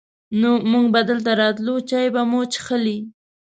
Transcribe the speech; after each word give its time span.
نو 0.41 0.51
مونږ 0.71 0.85
به 0.93 1.01
دلته 1.09 1.31
راتلو، 1.41 1.75
چای 1.89 2.07
به 2.13 2.21
مو 2.29 2.41
چښلې. 2.53 2.97